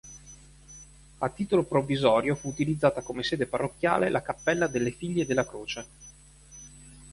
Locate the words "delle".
4.65-4.89